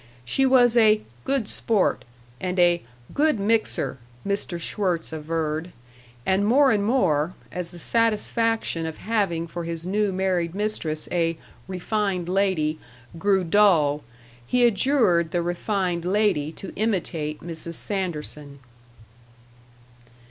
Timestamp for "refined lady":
11.67-12.79, 15.43-16.51